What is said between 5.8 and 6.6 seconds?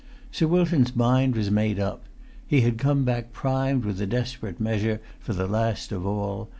of all.